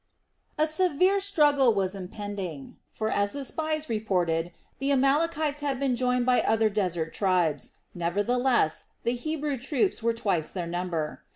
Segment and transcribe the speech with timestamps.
[0.57, 6.25] A severe struggle was impending; for as the spies reported, the Amalekites had been joined
[6.25, 7.73] by other desert tribes.
[7.93, 11.21] Nevertheless the Hebrew troops were twice their number.